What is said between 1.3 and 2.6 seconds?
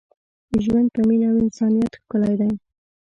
او انسانیت ښکلی دی.